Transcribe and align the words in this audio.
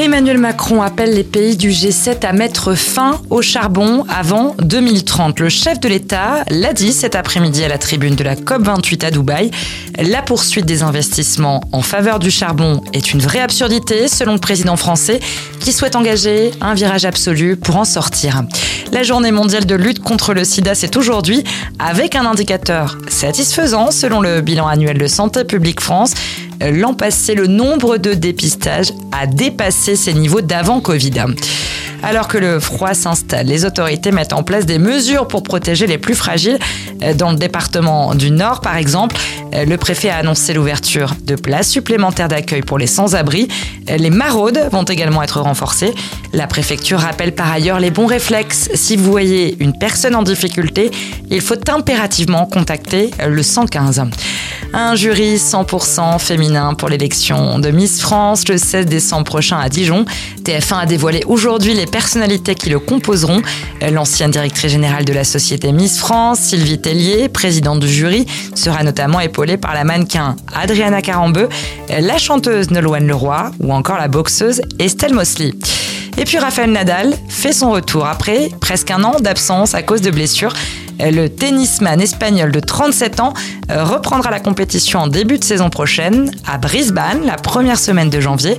Emmanuel 0.00 0.38
Macron 0.38 0.80
appelle 0.80 1.12
les 1.12 1.24
pays 1.24 1.56
du 1.56 1.70
G7 1.70 2.24
à 2.24 2.32
mettre 2.32 2.74
fin 2.74 3.20
au 3.30 3.42
charbon 3.42 4.04
avant 4.08 4.54
2030. 4.60 5.40
Le 5.40 5.48
chef 5.48 5.80
de 5.80 5.88
l'État 5.88 6.44
l'a 6.50 6.72
dit 6.72 6.92
cet 6.92 7.16
après-midi 7.16 7.64
à 7.64 7.68
la 7.68 7.78
tribune 7.78 8.14
de 8.14 8.22
la 8.22 8.36
COP28 8.36 9.04
à 9.04 9.10
Dubaï. 9.10 9.50
La 9.98 10.22
poursuite 10.22 10.66
des 10.66 10.84
investissements 10.84 11.62
en 11.72 11.82
faveur 11.82 12.20
du 12.20 12.30
charbon 12.30 12.80
est 12.92 13.12
une 13.12 13.18
vraie 13.18 13.40
absurdité 13.40 14.06
selon 14.06 14.34
le 14.34 14.38
président 14.38 14.76
français 14.76 15.18
qui 15.58 15.72
souhaite 15.72 15.96
engager 15.96 16.52
un 16.60 16.74
virage 16.74 17.04
absolu 17.04 17.56
pour 17.56 17.74
en 17.74 17.84
sortir. 17.84 18.44
La 18.92 19.02
journée 19.02 19.32
mondiale 19.32 19.66
de 19.66 19.74
lutte 19.74 19.98
contre 19.98 20.32
le 20.32 20.44
sida, 20.44 20.76
c'est 20.76 20.96
aujourd'hui 20.96 21.42
avec 21.80 22.14
un 22.14 22.24
indicateur 22.24 22.98
satisfaisant 23.08 23.90
selon 23.90 24.20
le 24.20 24.42
bilan 24.42 24.68
annuel 24.68 24.96
de 24.96 25.08
Santé 25.08 25.42
publique 25.42 25.80
France. 25.80 26.14
L'an 26.60 26.94
passé, 26.94 27.34
le 27.34 27.46
nombre 27.46 27.98
de 27.98 28.14
dépistages 28.14 28.92
a 29.12 29.26
dépassé 29.26 29.94
ses 29.94 30.12
niveaux 30.12 30.40
d'avant 30.40 30.80
Covid. 30.80 31.12
Alors 32.02 32.28
que 32.28 32.38
le 32.38 32.60
froid 32.60 32.94
s'installe, 32.94 33.46
les 33.46 33.64
autorités 33.64 34.10
mettent 34.10 34.32
en 34.32 34.42
place 34.42 34.66
des 34.66 34.78
mesures 34.78 35.26
pour 35.28 35.42
protéger 35.42 35.86
les 35.86 35.98
plus 35.98 36.14
fragiles. 36.14 36.58
Dans 37.16 37.30
le 37.30 37.36
département 37.36 38.14
du 38.14 38.30
Nord, 38.30 38.60
par 38.60 38.76
exemple, 38.76 39.16
le 39.52 39.76
préfet 39.76 40.10
a 40.10 40.16
annoncé 40.16 40.52
l'ouverture 40.52 41.14
de 41.24 41.34
places 41.34 41.68
supplémentaires 41.68 42.28
d'accueil 42.28 42.62
pour 42.62 42.78
les 42.78 42.86
sans-abri. 42.86 43.48
Les 43.86 44.10
maraudes 44.10 44.68
vont 44.72 44.84
également 44.84 45.22
être 45.22 45.40
renforcées. 45.40 45.94
La 46.32 46.46
préfecture 46.46 46.98
rappelle 46.98 47.34
par 47.34 47.50
ailleurs 47.50 47.80
les 47.80 47.90
bons 47.90 48.06
réflexes. 48.06 48.68
Si 48.74 48.96
vous 48.96 49.10
voyez 49.10 49.56
une 49.60 49.76
personne 49.78 50.14
en 50.14 50.22
difficulté, 50.22 50.90
il 51.30 51.40
faut 51.40 51.54
impérativement 51.70 52.46
contacter 52.46 53.10
le 53.26 53.42
115. 53.42 54.02
Un 54.74 54.94
jury 54.96 55.36
100% 55.36 56.18
féminin 56.18 56.74
pour 56.74 56.90
l'élection 56.90 57.58
de 57.58 57.70
Miss 57.70 58.02
France 58.02 58.46
le 58.48 58.58
16 58.58 58.84
décembre 58.84 59.24
prochain 59.24 59.58
à 59.58 59.70
Dijon. 59.70 60.04
TF1 60.44 60.80
a 60.80 60.86
dévoilé 60.86 61.22
aujourd'hui 61.26 61.72
les 61.72 61.86
personnalités 61.86 62.54
qui 62.54 62.68
le 62.68 62.78
composeront. 62.78 63.40
L'ancienne 63.80 64.30
directrice 64.30 64.70
générale 64.70 65.06
de 65.06 65.12
la 65.14 65.24
société 65.24 65.72
Miss 65.72 65.98
France, 65.98 66.40
Sylvie 66.40 66.78
Tellier, 66.88 67.28
présidente 67.28 67.80
du 67.80 67.86
jury, 67.86 68.24
sera 68.54 68.82
notamment 68.82 69.20
épaulée 69.20 69.58
par 69.58 69.74
la 69.74 69.84
mannequin 69.84 70.36
Adriana 70.54 71.02
Carambeu, 71.02 71.50
la 71.90 72.16
chanteuse 72.16 72.70
Nolwenn 72.70 73.06
Leroy 73.06 73.50
ou 73.60 73.74
encore 73.74 73.98
la 73.98 74.08
boxeuse 74.08 74.62
Estelle 74.78 75.12
Mosley. 75.12 75.52
Et 76.16 76.24
puis 76.24 76.38
Raphaël 76.38 76.72
Nadal 76.72 77.12
fait 77.28 77.52
son 77.52 77.72
retour 77.72 78.06
après 78.06 78.48
presque 78.62 78.90
un 78.90 79.04
an 79.04 79.20
d'absence 79.20 79.74
à 79.74 79.82
cause 79.82 80.00
de 80.00 80.10
blessures. 80.10 80.54
Le 80.98 81.28
tennisman 81.28 82.00
espagnol 82.00 82.52
de 82.52 82.60
37 82.60 83.20
ans 83.20 83.34
reprendra 83.68 84.30
la 84.30 84.40
compétition 84.40 85.00
en 85.00 85.08
début 85.08 85.36
de 85.36 85.44
saison 85.44 85.68
prochaine 85.68 86.30
à 86.46 86.56
Brisbane, 86.56 87.26
la 87.26 87.36
première 87.36 87.78
semaine 87.78 88.08
de 88.08 88.18
janvier. 88.18 88.56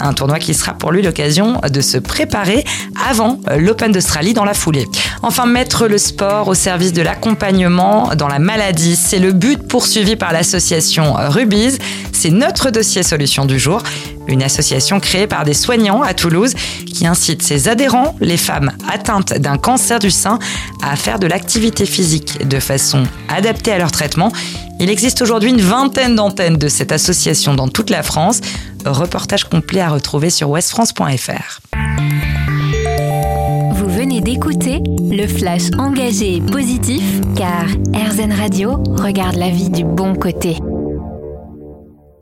Un 0.00 0.12
tournoi 0.12 0.38
qui 0.38 0.54
sera 0.54 0.72
pour 0.74 0.92
lui 0.92 1.02
l'occasion 1.02 1.60
de 1.68 1.80
se 1.80 1.98
préparer 1.98 2.64
avant 3.08 3.38
l'Open 3.56 3.92
d'Australie 3.92 4.34
dans 4.34 4.44
la 4.44 4.54
foulée. 4.54 4.86
Enfin, 5.22 5.46
mettre 5.46 5.86
le 5.86 5.98
sport 5.98 6.48
au 6.48 6.54
service 6.54 6.92
de 6.92 7.02
l'accompagnement 7.02 8.14
dans 8.16 8.28
la 8.28 8.38
maladie, 8.38 8.96
c'est 8.96 9.18
le 9.18 9.32
but 9.32 9.62
poursuivi 9.68 10.16
par 10.16 10.32
l'association 10.32 11.14
Rubies. 11.16 11.78
C'est 12.12 12.30
notre 12.30 12.70
dossier 12.70 13.02
solution 13.02 13.44
du 13.44 13.58
jour, 13.58 13.82
une 14.30 14.42
association 14.42 15.00
créée 15.00 15.26
par 15.26 15.44
des 15.44 15.54
soignants 15.54 16.02
à 16.02 16.14
Toulouse 16.14 16.54
qui 16.86 17.06
incite 17.06 17.42
ses 17.42 17.68
adhérents, 17.68 18.16
les 18.20 18.36
femmes 18.36 18.72
atteintes 18.90 19.34
d'un 19.34 19.58
cancer 19.58 19.98
du 19.98 20.10
sein, 20.10 20.38
à 20.82 20.96
faire 20.96 21.18
de 21.18 21.26
l'activité 21.26 21.86
physique 21.86 22.46
de 22.46 22.60
façon 22.60 23.04
adaptée 23.28 23.72
à 23.72 23.78
leur 23.78 23.90
traitement. 23.90 24.32
Il 24.78 24.88
existe 24.88 25.20
aujourd'hui 25.22 25.50
une 25.50 25.60
vingtaine 25.60 26.14
d'antennes 26.14 26.56
de 26.56 26.68
cette 26.68 26.92
association 26.92 27.54
dans 27.54 27.68
toute 27.68 27.90
la 27.90 28.02
France. 28.02 28.40
Reportage 28.84 29.44
complet 29.44 29.80
à 29.80 29.90
retrouver 29.90 30.30
sur 30.30 30.48
westfrance.fr. 30.48 31.60
Vous 33.74 33.88
venez 33.88 34.20
d'écouter 34.20 34.80
le 35.10 35.26
flash 35.26 35.64
engagé 35.78 36.36
et 36.36 36.40
positif 36.40 37.02
car 37.36 37.66
RZN 37.94 38.32
Radio 38.32 38.82
regarde 38.96 39.36
la 39.36 39.50
vie 39.50 39.70
du 39.70 39.84
bon 39.84 40.14
côté. 40.14 40.56